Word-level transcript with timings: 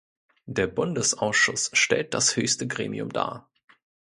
Der 0.47 0.65
Bundesausschuss 0.65 1.69
stellt 1.73 2.15
das 2.15 2.35
höchste 2.35 2.65
Gremium 2.67 3.09
dar. 3.09 3.51